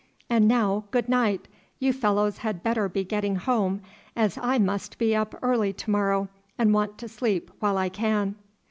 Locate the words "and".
0.31-0.47, 6.57-6.73